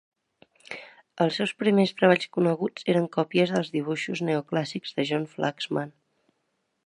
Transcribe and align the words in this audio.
els 1.25 1.35
seus 1.41 1.51
primers 1.63 1.93
treballs 1.99 2.25
coneguts 2.37 2.89
eren 2.95 3.05
còpies 3.17 3.53
dels 3.57 3.69
dibuixos 3.75 4.25
neoclàssics 4.31 4.97
de 4.99 5.09
John 5.11 5.29
Flaxman. 5.37 5.93